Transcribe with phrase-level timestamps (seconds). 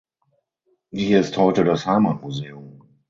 [0.89, 2.81] Hier ist heute das Heimatmuseum.